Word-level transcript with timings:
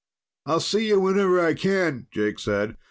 "I'll 0.47 0.61
see 0.61 0.87
you 0.87 0.99
whenever 0.99 1.39
I 1.39 1.53
can," 1.53 2.07
Jake 2.11 2.39
said. 2.39 2.75